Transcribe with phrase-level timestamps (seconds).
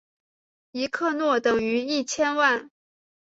[0.71, 2.71] 一克若等于一千万。